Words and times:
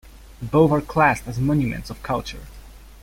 Both 0.41 0.71
are 0.71 0.81
classed 0.81 1.27
as 1.27 1.37
monuments 1.37 1.91
of 1.91 2.01
culture. 2.01 2.47